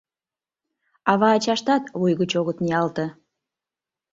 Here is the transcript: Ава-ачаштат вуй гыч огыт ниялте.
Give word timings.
Ава-ачаштат 1.11 1.83
вуй 1.99 2.13
гыч 2.19 2.31
огыт 2.39 2.57
ниялте. 2.63 3.05